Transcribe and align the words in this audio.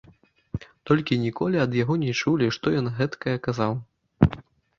Толькі 0.91 1.17
ніколі 1.25 1.57
ад 1.65 1.77
яго 1.81 1.99
не 2.05 2.15
чулі, 2.23 2.47
што 2.59 2.75
ён 2.79 2.91
гэткае 2.97 3.37
казаў. 3.51 3.71